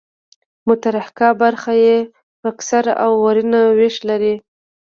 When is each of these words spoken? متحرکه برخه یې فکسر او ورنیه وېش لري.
متحرکه 0.67 1.27
برخه 1.41 1.73
یې 1.83 1.97
فکسر 2.41 2.85
او 3.03 3.11
ورنیه 3.25 3.61
وېش 3.77 3.95
لري. 4.09 4.35